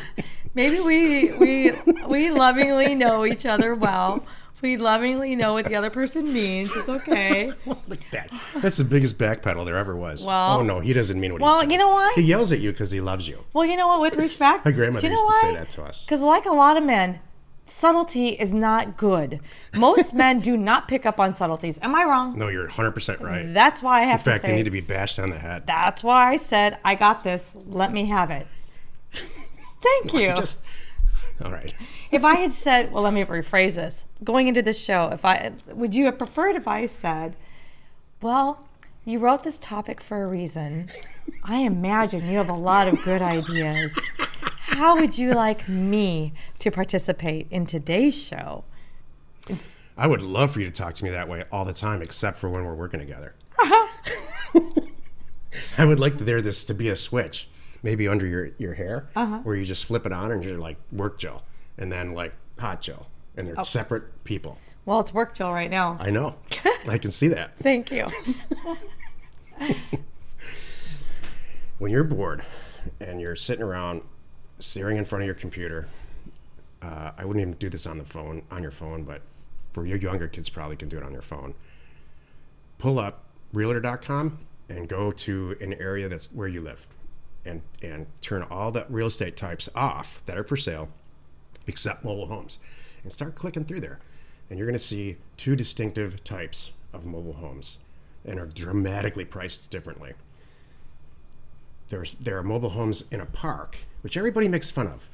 maybe 0.54 0.80
we 0.80 1.32
we 1.32 1.72
we 2.06 2.30
lovingly 2.30 2.94
know 2.94 3.24
each 3.24 3.46
other 3.46 3.74
well. 3.74 4.24
We 4.64 4.78
lovingly 4.78 5.36
know 5.36 5.52
what 5.52 5.66
the 5.66 5.74
other 5.74 5.90
person 5.90 6.32
means. 6.32 6.70
It's 6.74 6.88
okay. 6.88 7.52
Look 7.66 8.02
at 8.02 8.10
that. 8.12 8.32
That's 8.62 8.78
the 8.78 8.84
biggest 8.84 9.18
backpedal 9.18 9.66
there 9.66 9.76
ever 9.76 9.94
was. 9.94 10.24
Well- 10.24 10.60
oh, 10.60 10.62
no, 10.62 10.80
he 10.80 10.94
doesn't 10.94 11.20
mean 11.20 11.34
what 11.34 11.42
he 11.42 11.46
says. 11.46 11.60
Well, 11.60 11.70
you 11.70 11.76
know 11.76 11.90
what? 11.90 12.14
He 12.14 12.22
yells 12.22 12.50
at 12.50 12.60
you 12.60 12.72
because 12.72 12.90
he 12.90 12.98
loves 13.02 13.28
you. 13.28 13.44
Well, 13.52 13.66
you 13.66 13.76
know 13.76 13.88
what? 13.88 14.00
With 14.00 14.16
respect, 14.16 14.64
My 14.64 14.70
grandmother 14.70 15.06
you 15.06 15.14
know 15.14 15.20
used 15.20 15.32
to 15.42 15.46
say 15.48 15.54
that 15.54 15.68
to 15.68 15.82
us. 15.82 16.02
Because, 16.06 16.22
like 16.22 16.46
a 16.46 16.50
lot 16.52 16.78
of 16.78 16.82
men, 16.82 17.20
subtlety 17.66 18.28
is 18.28 18.54
not 18.54 18.96
good. 18.96 19.40
Most 19.76 20.14
men 20.22 20.40
do 20.40 20.56
not 20.56 20.88
pick 20.88 21.04
up 21.04 21.20
on 21.20 21.34
subtleties. 21.34 21.78
Am 21.82 21.94
I 21.94 22.04
wrong? 22.04 22.34
No, 22.38 22.48
you're 22.48 22.66
100% 22.66 23.20
right. 23.20 23.52
That's 23.52 23.82
why 23.82 23.98
I 24.00 24.04
have 24.04 24.06
In 24.06 24.10
have 24.12 24.22
fact, 24.22 24.44
to 24.44 24.50
they 24.50 24.56
need 24.56 24.64
to 24.64 24.70
be 24.70 24.80
bashed 24.80 25.18
on 25.18 25.28
the 25.28 25.38
head. 25.38 25.66
that's 25.66 26.02
why 26.02 26.30
I 26.32 26.36
said 26.36 26.78
I 26.82 26.94
got 26.94 27.22
this. 27.22 27.54
Let 27.66 27.92
me 27.92 28.06
have 28.06 28.30
it. 28.30 28.46
Thank 29.12 30.14
you. 30.14 30.32
Just, 30.34 30.62
all 31.44 31.52
right. 31.52 31.74
If 32.14 32.24
I 32.24 32.36
had 32.36 32.52
said, 32.52 32.92
well, 32.92 33.02
let 33.02 33.12
me 33.12 33.24
rephrase 33.24 33.74
this. 33.76 34.04
Going 34.22 34.46
into 34.48 34.62
this 34.62 34.82
show, 34.82 35.08
if 35.12 35.24
I 35.24 35.52
would 35.68 35.94
you 35.94 36.06
have 36.06 36.18
preferred 36.18 36.56
if 36.56 36.66
I 36.68 36.86
said, 36.86 37.36
well, 38.22 38.66
you 39.04 39.18
wrote 39.18 39.44
this 39.44 39.58
topic 39.58 40.00
for 40.00 40.24
a 40.24 40.26
reason. 40.26 40.88
I 41.44 41.58
imagine 41.58 42.26
you 42.28 42.38
have 42.38 42.48
a 42.48 42.54
lot 42.54 42.88
of 42.88 43.02
good 43.04 43.20
ideas. 43.22 43.98
How 44.60 44.96
would 44.98 45.18
you 45.18 45.32
like 45.32 45.68
me 45.68 46.32
to 46.60 46.70
participate 46.70 47.46
in 47.50 47.66
today's 47.66 48.14
show? 48.20 48.64
I 49.96 50.06
would 50.06 50.22
love 50.22 50.52
for 50.52 50.60
you 50.60 50.66
to 50.66 50.72
talk 50.72 50.94
to 50.94 51.04
me 51.04 51.10
that 51.10 51.28
way 51.28 51.44
all 51.52 51.64
the 51.66 51.74
time, 51.74 52.00
except 52.02 52.38
for 52.38 52.48
when 52.48 52.64
we're 52.64 52.74
working 52.74 52.98
together. 53.00 53.34
I 55.78 55.84
would 55.84 56.00
like 56.00 56.16
there 56.18 56.40
this 56.40 56.64
to 56.64 56.74
be 56.74 56.88
a 56.88 56.96
switch, 56.96 57.48
maybe 57.82 58.08
under 58.08 58.26
your, 58.26 58.50
your 58.58 58.74
hair, 58.74 59.06
Uh-huh. 59.14 59.38
where 59.40 59.54
you 59.54 59.64
just 59.64 59.84
flip 59.86 60.06
it 60.06 60.12
on 60.12 60.32
and 60.32 60.44
you're 60.44 60.58
like 60.58 60.76
work 60.90 61.18
Joe, 61.18 61.42
and 61.78 61.90
then 61.92 62.12
like 62.14 62.34
hot 62.58 62.80
Joe, 62.82 63.06
and 63.36 63.48
Oh. 63.48 63.54
they're 63.54 63.64
separate 63.64 64.24
people. 64.24 64.58
Well, 64.86 65.00
it's 65.00 65.14
work, 65.14 65.34
Jill, 65.34 65.50
right 65.52 65.70
now. 65.70 65.96
I 65.98 66.10
know. 66.10 66.36
I 66.88 66.98
can 66.98 67.10
see 67.10 67.28
that. 67.28 67.54
Thank 67.56 67.90
you. 67.90 68.06
when 71.78 71.90
you're 71.90 72.04
bored 72.04 72.42
and 73.00 73.20
you're 73.20 73.36
sitting 73.36 73.62
around 73.64 74.02
staring 74.58 74.96
in 74.96 75.04
front 75.04 75.22
of 75.22 75.26
your 75.26 75.34
computer, 75.34 75.88
uh, 76.82 77.12
I 77.16 77.24
wouldn't 77.24 77.40
even 77.42 77.54
do 77.54 77.68
this 77.70 77.86
on 77.86 77.98
the 77.98 78.04
phone, 78.04 78.42
on 78.50 78.62
your 78.62 78.70
phone, 78.70 79.04
but 79.04 79.22
for 79.72 79.86
your 79.86 79.98
younger 79.98 80.28
kids, 80.28 80.48
probably 80.48 80.76
can 80.76 80.88
do 80.88 80.98
it 80.98 81.02
on 81.02 81.12
their 81.12 81.22
phone. 81.22 81.54
Pull 82.78 82.98
up 82.98 83.24
realtor.com 83.52 84.38
and 84.68 84.88
go 84.88 85.10
to 85.10 85.56
an 85.60 85.72
area 85.74 86.08
that's 86.08 86.32
where 86.32 86.48
you 86.48 86.60
live 86.60 86.86
and, 87.44 87.62
and 87.82 88.06
turn 88.20 88.42
all 88.50 88.70
the 88.70 88.86
real 88.88 89.06
estate 89.06 89.36
types 89.36 89.68
off 89.74 90.24
that 90.26 90.36
are 90.36 90.44
for 90.44 90.56
sale 90.56 90.88
except 91.66 92.04
mobile 92.04 92.26
homes 92.26 92.58
and 93.02 93.12
start 93.12 93.34
clicking 93.34 93.64
through 93.64 93.80
there. 93.80 94.00
And 94.48 94.58
you're 94.58 94.66
going 94.66 94.78
to 94.78 94.84
see 94.84 95.16
two 95.36 95.56
distinctive 95.56 96.22
types 96.24 96.72
of 96.92 97.06
mobile 97.06 97.34
homes 97.34 97.78
and 98.24 98.38
are 98.38 98.46
dramatically 98.46 99.24
priced 99.24 99.70
differently 99.70 100.14
there's 101.88 102.14
there 102.14 102.38
are 102.38 102.42
mobile 102.42 102.70
homes 102.70 103.04
in 103.10 103.20
a 103.20 103.26
park, 103.26 103.78
which 104.02 104.16
everybody 104.16 104.48
makes 104.48 104.70
fun 104.70 104.86
of. 104.86 105.08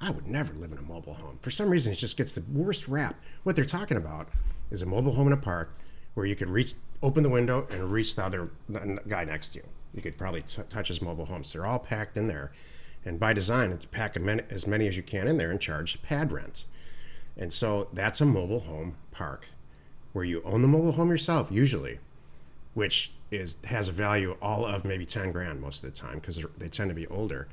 I 0.00 0.10
would 0.10 0.26
never 0.26 0.52
live 0.54 0.72
in 0.72 0.78
a 0.78 0.82
mobile 0.82 1.14
home. 1.14 1.38
For 1.42 1.50
some 1.50 1.70
reason, 1.70 1.92
it 1.92 1.96
just 1.96 2.16
gets 2.16 2.32
the 2.32 2.44
worst 2.52 2.86
rap. 2.86 3.16
What 3.42 3.56
they're 3.56 3.64
talking 3.64 3.96
about 3.96 4.28
is 4.70 4.80
a 4.80 4.86
mobile 4.86 5.12
home 5.12 5.26
in 5.26 5.32
a 5.32 5.38
park 5.38 5.76
where 6.14 6.24
you 6.24 6.36
could 6.36 6.48
reach, 6.48 6.74
open 7.02 7.22
the 7.24 7.28
window, 7.28 7.66
and 7.70 7.92
reach 7.92 8.14
the 8.14 8.24
other 8.24 8.50
guy 9.08 9.24
next 9.24 9.50
to 9.50 9.58
you. 9.58 9.64
You 9.94 10.02
could 10.02 10.16
probably 10.16 10.42
t- 10.42 10.62
touch 10.68 10.88
his 10.88 11.02
mobile 11.02 11.26
homes. 11.26 11.52
They're 11.52 11.66
all 11.66 11.78
packed 11.80 12.16
in 12.16 12.28
there, 12.28 12.52
and 13.08 13.18
by 13.18 13.32
design, 13.32 13.72
it's 13.72 13.86
pack 13.86 14.16
as 14.16 14.66
many 14.66 14.86
as 14.86 14.94
you 14.94 15.02
can 15.02 15.26
in 15.26 15.38
there 15.38 15.50
and 15.50 15.58
charge 15.58 16.00
pad 16.02 16.30
rent. 16.30 16.66
And 17.38 17.50
so 17.50 17.88
that's 17.90 18.20
a 18.20 18.26
mobile 18.26 18.60
home 18.60 18.96
park 19.12 19.48
where 20.12 20.26
you 20.26 20.42
own 20.44 20.60
the 20.60 20.68
mobile 20.68 20.92
home 20.92 21.08
yourself, 21.08 21.50
usually, 21.50 22.00
which 22.74 23.12
is 23.30 23.56
has 23.64 23.88
a 23.88 23.92
value 23.92 24.36
all 24.42 24.66
of 24.66 24.84
maybe 24.84 25.06
10 25.06 25.32
grand 25.32 25.58
most 25.58 25.82
of 25.82 25.90
the 25.90 25.96
time 25.96 26.16
because 26.16 26.44
they 26.58 26.68
tend 26.68 26.90
to 26.90 26.94
be 26.94 27.06
older. 27.06 27.48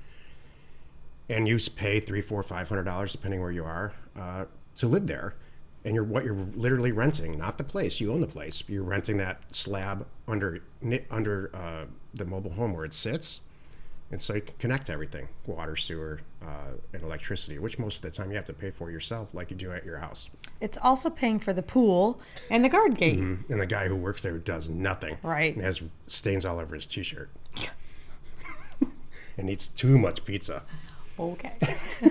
And 1.30 1.48
you 1.48 1.58
pay 1.74 2.02
three 2.02 2.22
four 2.22 2.44
five 2.44 2.68
hundred 2.68 2.84
dollars 2.84 3.14
depending 3.14 3.40
where 3.40 3.52
you 3.52 3.64
are 3.64 3.94
uh, 4.20 4.46
to 4.76 4.88
live 4.88 5.08
there. 5.08 5.36
And 5.86 5.96
you're 5.96 6.04
what 6.04 6.26
you're 6.26 6.36
literally 6.54 6.92
renting 6.92 7.38
not 7.38 7.58
the 7.58 7.64
place 7.64 8.02
you 8.02 8.12
own 8.12 8.20
the 8.20 8.28
place. 8.28 8.62
You're 8.68 8.84
renting 8.84 9.18
that 9.18 9.56
slab 9.56 10.06
under 10.28 10.60
under 11.10 11.50
uh, 11.56 11.86
the 12.14 12.26
mobile 12.26 12.52
home 12.52 12.74
where 12.74 12.84
it 12.84 12.94
sits 12.94 13.40
and 14.12 14.22
so 14.22 14.36
you 14.36 14.42
can 14.42 14.56
connect 14.60 14.90
everything 14.90 15.28
water 15.48 15.76
sewer 15.76 16.20
uh, 16.44 16.72
and 16.94 17.04
electricity 17.04 17.58
which 17.60 17.80
most 17.80 17.98
of 17.98 18.02
the 18.04 18.12
time 18.12 18.30
you 18.30 18.36
have 18.36 18.46
to 18.46 18.54
pay 18.54 18.70
for 18.70 18.92
yourself 18.92 19.34
like 19.34 19.50
you 19.50 19.58
do 19.58 19.72
at 19.72 19.84
your 19.86 19.98
house 19.98 20.30
It's 20.62 20.78
also 20.82 21.10
paying 21.10 21.40
for 21.40 21.54
the 21.54 21.64
pool 21.64 22.20
and 22.50 22.64
the 22.64 22.70
guard 22.70 22.98
gate. 22.98 23.18
and 23.20 23.44
the 23.50 23.66
guy 23.66 23.88
who 23.88 23.96
works 23.96 24.22
there 24.24 24.38
does 24.38 24.70
nothing. 24.70 25.18
Right. 25.24 25.54
And 25.56 25.64
has 25.64 25.82
stains 26.08 26.46
all 26.46 26.60
over 26.60 26.76
his 26.76 26.86
t-shirt. 26.88 27.30
and 29.38 29.50
eats 29.50 29.68
too 29.68 29.98
much 29.98 30.24
pizza. 30.24 30.64
Okay. 31.20 31.54
So 32.00 32.10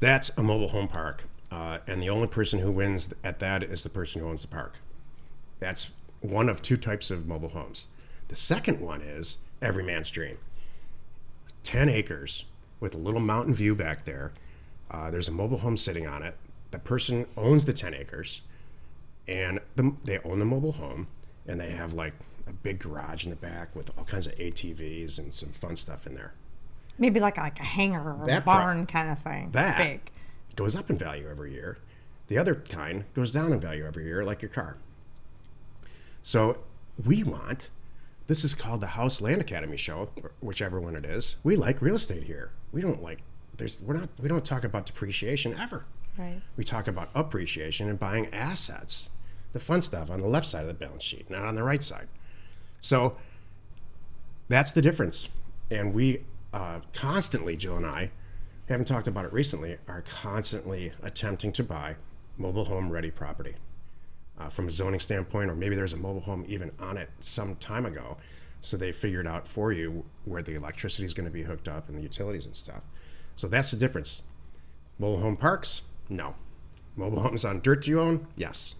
that's 0.00 0.36
a 0.36 0.42
mobile 0.42 0.68
home 0.68 0.88
park. 0.88 1.24
Uh, 1.50 1.78
and 1.86 2.02
the 2.02 2.10
only 2.10 2.26
person 2.26 2.58
who 2.58 2.70
wins 2.70 3.12
at 3.22 3.38
that 3.38 3.62
is 3.62 3.82
the 3.84 3.88
person 3.88 4.20
who 4.20 4.28
owns 4.28 4.42
the 4.42 4.48
park. 4.48 4.78
That's 5.60 5.90
one 6.20 6.48
of 6.48 6.60
two 6.62 6.76
types 6.76 7.10
of 7.10 7.26
mobile 7.26 7.50
homes. 7.50 7.86
The 8.28 8.34
second 8.34 8.80
one 8.80 9.00
is 9.00 9.38
every 9.64 9.82
man's 9.82 10.10
dream. 10.10 10.38
10 11.64 11.88
acres 11.88 12.44
with 12.80 12.94
a 12.94 12.98
little 12.98 13.20
mountain 13.20 13.54
view 13.54 13.74
back 13.74 14.04
there. 14.04 14.32
Uh, 14.90 15.10
there's 15.10 15.28
a 15.28 15.32
mobile 15.32 15.58
home 15.58 15.76
sitting 15.76 16.06
on 16.06 16.22
it. 16.22 16.36
The 16.70 16.78
person 16.78 17.26
owns 17.36 17.64
the 17.64 17.72
10 17.72 17.94
acres 17.94 18.42
and 19.26 19.58
the, 19.76 19.94
they 20.04 20.18
own 20.18 20.38
the 20.38 20.44
mobile 20.44 20.72
home 20.72 21.08
and 21.46 21.58
they 21.60 21.70
have 21.70 21.94
like 21.94 22.12
a 22.46 22.52
big 22.52 22.78
garage 22.80 23.24
in 23.24 23.30
the 23.30 23.36
back 23.36 23.74
with 23.74 23.90
all 23.96 24.04
kinds 24.04 24.26
of 24.26 24.34
ATVs 24.36 25.18
and 25.18 25.32
some 25.32 25.50
fun 25.50 25.76
stuff 25.76 26.06
in 26.06 26.14
there. 26.14 26.34
Maybe 26.98 27.18
like 27.18 27.38
like 27.38 27.58
a 27.58 27.64
hangar 27.64 28.12
or 28.14 28.22
a 28.24 28.26
That 28.26 28.44
pro- 28.44 28.54
barn 28.54 28.86
kind 28.86 29.08
of 29.10 29.18
thing. 29.18 29.50
That 29.52 29.78
Big. 29.78 30.10
goes 30.54 30.76
up 30.76 30.90
in 30.90 30.98
value 30.98 31.26
every 31.28 31.52
year. 31.52 31.78
The 32.28 32.38
other 32.38 32.54
kind 32.54 33.04
goes 33.14 33.30
down 33.30 33.52
in 33.52 33.60
value 33.60 33.84
every 33.84 34.04
year, 34.04 34.24
like 34.24 34.42
your 34.42 34.50
car. 34.50 34.76
So 36.22 36.60
we 37.04 37.24
want. 37.24 37.70
This 38.26 38.44
is 38.44 38.54
called 38.54 38.80
the 38.80 38.88
House 38.88 39.20
Land 39.20 39.42
Academy 39.42 39.76
Show, 39.76 40.10
whichever 40.40 40.80
one 40.80 40.96
it 40.96 41.04
is. 41.04 41.36
We 41.42 41.56
like 41.56 41.82
real 41.82 41.96
estate 41.96 42.24
here. 42.24 42.52
We 42.72 42.80
don't 42.80 43.02
like. 43.02 43.18
There's 43.56 43.80
we're 43.82 43.94
not. 43.94 44.08
We 44.20 44.28
don't 44.28 44.44
talk 44.44 44.64
about 44.64 44.86
depreciation 44.86 45.54
ever. 45.58 45.84
Right. 46.16 46.40
We 46.56 46.64
talk 46.64 46.86
about 46.86 47.10
appreciation 47.14 47.88
and 47.88 47.98
buying 47.98 48.32
assets, 48.32 49.10
the 49.52 49.58
fun 49.58 49.82
stuff 49.82 50.10
on 50.10 50.20
the 50.20 50.26
left 50.26 50.46
side 50.46 50.62
of 50.62 50.68
the 50.68 50.74
balance 50.74 51.02
sheet, 51.02 51.28
not 51.28 51.42
on 51.42 51.54
the 51.54 51.62
right 51.62 51.82
side. 51.82 52.08
So 52.80 53.18
that's 54.48 54.72
the 54.72 54.82
difference. 54.82 55.28
And 55.70 55.92
we 55.92 56.20
uh, 56.52 56.80
constantly, 56.92 57.56
Jill 57.56 57.76
and 57.76 57.86
I, 57.86 58.10
haven't 58.68 58.86
talked 58.86 59.06
about 59.06 59.24
it 59.24 59.32
recently, 59.32 59.76
are 59.88 60.02
constantly 60.02 60.92
attempting 61.02 61.52
to 61.52 61.64
buy 61.64 61.96
mobile 62.38 62.66
home 62.66 62.90
ready 62.90 63.10
property. 63.10 63.54
Uh, 64.36 64.48
from 64.48 64.66
a 64.66 64.70
zoning 64.70 64.98
standpoint, 64.98 65.48
or 65.48 65.54
maybe 65.54 65.76
there's 65.76 65.92
a 65.92 65.96
mobile 65.96 66.20
home 66.20 66.44
even 66.48 66.72
on 66.80 66.96
it 66.96 67.08
some 67.20 67.54
time 67.56 67.86
ago. 67.86 68.16
So 68.60 68.76
they 68.76 68.90
figured 68.90 69.28
out 69.28 69.46
for 69.46 69.72
you 69.72 70.04
where 70.24 70.42
the 70.42 70.54
electricity 70.54 71.04
is 71.04 71.14
going 71.14 71.26
to 71.26 71.30
be 71.30 71.42
hooked 71.42 71.68
up 71.68 71.88
and 71.88 71.96
the 71.96 72.02
utilities 72.02 72.46
and 72.46 72.56
stuff. 72.56 72.84
So 73.36 73.46
that's 73.46 73.70
the 73.70 73.76
difference. 73.76 74.22
Mobile 74.98 75.20
home 75.20 75.36
parks? 75.36 75.82
No. 76.08 76.34
Mobile 76.96 77.20
homes 77.20 77.44
on 77.44 77.60
dirt 77.60 77.86
you 77.86 78.00
own? 78.00 78.26
Yes. 78.36 78.74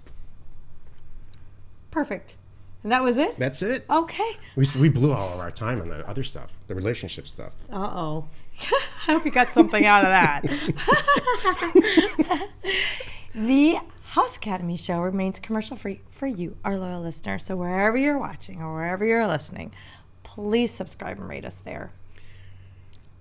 Perfect. 1.90 2.36
And 2.82 2.92
that 2.92 3.02
was 3.02 3.16
it? 3.16 3.36
That's 3.36 3.62
it. 3.62 3.84
Okay. 3.88 4.36
We, 4.56 4.66
we 4.78 4.88
blew 4.88 5.12
all 5.12 5.32
of 5.32 5.40
our 5.40 5.50
time 5.50 5.80
on 5.80 5.88
the 5.88 6.06
other 6.08 6.22
stuff, 6.22 6.58
the 6.66 6.74
relationship 6.74 7.26
stuff. 7.26 7.52
Uh 7.72 7.90
oh. 7.94 8.28
I 9.08 9.12
hope 9.12 9.24
you 9.24 9.30
got 9.30 9.54
something 9.54 9.86
out 9.86 10.02
of 10.02 10.08
that. 10.08 10.42
the 13.34 13.78
House 14.14 14.36
Academy 14.36 14.76
show 14.76 15.00
remains 15.00 15.40
commercial 15.40 15.76
free 15.76 16.00
for 16.08 16.28
you, 16.28 16.56
our 16.64 16.78
loyal 16.78 17.00
listener. 17.00 17.36
So 17.40 17.56
wherever 17.56 17.96
you're 17.96 18.16
watching 18.16 18.62
or 18.62 18.72
wherever 18.72 19.04
you're 19.04 19.26
listening, 19.26 19.72
please 20.22 20.70
subscribe 20.70 21.18
and 21.18 21.28
rate 21.28 21.44
us 21.44 21.56
there. 21.56 21.90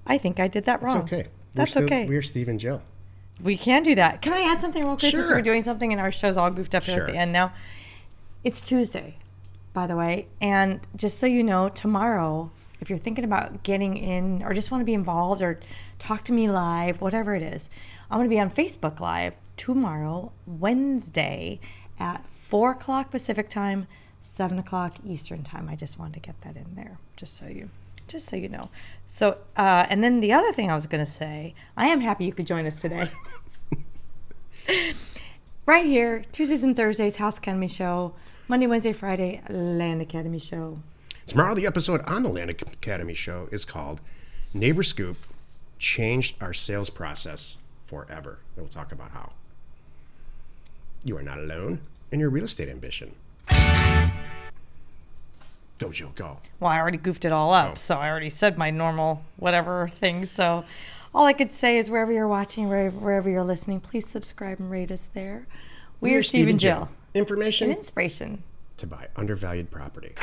I 0.05 0.19
think 0.19 0.39
I 0.39 0.47
did 0.47 0.65
that 0.65 0.83
wrong. 0.83 0.97
okay. 0.97 1.25
That's 1.55 1.69
we're 1.75 1.81
still, 1.81 1.83
okay. 1.85 2.05
We're 2.05 2.21
Steve 2.21 2.47
and 2.47 2.59
Jill. 2.59 2.83
We 3.41 3.57
can 3.57 3.81
do 3.81 3.95
that. 3.95 4.21
Can 4.21 4.33
I 4.33 4.41
add 4.41 4.61
something 4.61 4.83
real 4.83 4.95
quick? 4.95 5.11
Since 5.13 5.27
Sure. 5.29 5.37
we're 5.37 5.41
doing 5.41 5.63
something 5.63 5.91
and 5.91 5.99
our 5.99 6.11
show's 6.11 6.37
all 6.37 6.51
goofed 6.51 6.75
up 6.75 6.83
here 6.83 6.97
Sure. 6.97 7.07
at 7.07 7.11
the 7.11 7.17
end 7.17 7.33
now. 7.33 7.53
It's 8.43 8.61
Tuesday, 8.61 9.15
by 9.73 9.87
the 9.87 9.95
way. 9.95 10.27
And 10.39 10.79
just 10.95 11.17
so 11.17 11.25
you 11.25 11.41
know, 11.43 11.69
tomorrow, 11.69 12.51
if 12.79 12.91
you're 12.91 12.99
thinking 12.99 13.23
about 13.25 13.63
getting 13.63 13.97
in 13.97 14.43
or 14.43 14.53
just 14.53 14.69
want 14.69 14.81
to 14.81 14.85
be 14.85 14.93
involved 14.93 15.41
or 15.41 15.59
talk 15.97 16.23
to 16.25 16.33
me 16.33 16.47
live, 16.51 17.01
whatever 17.01 17.33
it 17.33 17.41
is, 17.41 17.71
I'm 18.11 18.19
going 18.19 18.29
to 18.29 18.35
be 18.35 18.39
on 18.39 18.51
Facebook 18.51 18.99
Live 18.99 19.33
tomorrow, 19.57 20.31
Wednesday, 20.45 21.59
at 21.99 22.27
4 22.27 22.71
o'clock 22.71 23.11
Pacific 23.11 23.49
time, 23.49 23.87
7 24.19 24.57
o'clock 24.57 24.97
Eastern 25.05 25.43
time. 25.43 25.69
I 25.69 25.75
just 25.75 25.99
wanted 25.99 26.15
to 26.15 26.19
get 26.19 26.41
that 26.41 26.55
in 26.55 26.75
there, 26.75 26.97
just 27.15 27.37
so 27.37 27.47
you. 27.47 27.69
Just 28.07 28.27
so 28.27 28.35
you 28.35 28.49
know. 28.49 28.69
So, 29.05 29.37
uh, 29.55 29.85
and 29.89 30.03
then 30.03 30.19
the 30.19 30.33
other 30.33 30.51
thing 30.51 30.69
I 30.69 30.75
was 30.75 30.87
going 30.87 31.03
to 31.03 31.09
say, 31.09 31.53
I 31.77 31.87
am 31.87 32.01
happy 32.01 32.25
you 32.25 32.33
could 32.33 32.47
join 32.47 32.65
us 32.65 32.81
today. 32.81 33.09
right 35.65 35.85
here, 35.85 36.25
Tuesdays 36.31 36.63
and 36.63 36.75
Thursdays, 36.75 37.17
House 37.17 37.37
Academy 37.37 37.67
Show. 37.67 38.13
Monday, 38.47 38.67
Wednesday, 38.67 38.91
Friday, 38.91 39.41
Land 39.49 40.01
Academy 40.01 40.39
Show. 40.39 40.79
Tomorrow, 41.25 41.55
the 41.55 41.65
episode 41.65 42.01
on 42.01 42.23
the 42.23 42.29
Land 42.29 42.49
Academy 42.49 43.13
show 43.13 43.47
is 43.51 43.63
called 43.63 44.01
Neighbor 44.53 44.83
Scoop 44.83 45.15
Changed 45.79 46.35
Our 46.41 46.53
Sales 46.53 46.89
Process 46.89 47.57
Forever. 47.85 48.39
And 48.55 48.63
we'll 48.63 48.67
talk 48.67 48.91
about 48.91 49.11
how. 49.11 49.31
You 51.03 51.17
are 51.17 51.23
not 51.23 51.37
alone 51.37 51.81
in 52.11 52.19
your 52.19 52.29
real 52.29 52.45
estate 52.45 52.69
ambition. 52.69 53.15
Go, 55.79 55.91
Joe, 55.91 56.11
go. 56.15 56.37
Well, 56.59 56.71
I 56.71 56.79
already 56.79 56.97
goofed 56.97 57.25
it 57.25 57.31
all 57.31 57.51
up, 57.53 57.71
Oh. 57.71 57.75
so 57.75 57.95
I 57.95 58.09
already 58.09 58.29
said 58.29 58.57
my 58.57 58.69
normal 58.69 59.23
whatever 59.37 59.89
thing. 59.89 60.25
So 60.25 60.63
all 61.13 61.25
I 61.25 61.33
could 61.33 61.51
say 61.51 61.77
is 61.77 61.89
wherever 61.89 62.11
you're 62.11 62.27
watching, 62.27 62.69
wherever, 62.69 62.97
wherever 62.97 63.29
you're 63.29 63.43
listening, 63.43 63.81
please 63.81 64.07
subscribe 64.07 64.59
and 64.59 64.71
rate 64.71 64.91
us 64.91 65.09
there. 65.13 65.45
We, 65.99 66.15
are 66.15 66.23
Steve 66.23 66.47
and 66.47 66.59
Jill. 66.59 66.89
Information 67.13 67.69
and 67.69 67.77
inspiration. 67.77 68.43
to 68.77 68.87
buy 68.87 69.07
undervalued 69.15 69.71
property. 69.71 70.13